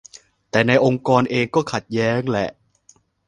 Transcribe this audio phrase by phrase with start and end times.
[0.51, 2.49] แต่ในองค์กรเองก็ขัดแย้งแหละ